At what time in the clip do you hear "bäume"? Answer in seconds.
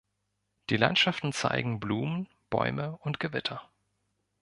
2.49-2.97